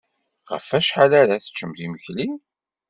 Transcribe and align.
Ɣef 0.51 0.65
wacḥal 0.71 1.11
ara 1.21 1.41
teččemt 1.43 1.79
imekli? 1.85 2.27